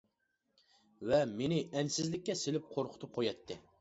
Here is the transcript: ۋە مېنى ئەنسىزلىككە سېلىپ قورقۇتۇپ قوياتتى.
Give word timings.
ۋە 1.11 1.19
مېنى 1.41 1.59
ئەنسىزلىككە 1.77 2.37
سېلىپ 2.43 2.67
قورقۇتۇپ 2.77 3.15
قوياتتى. 3.19 3.61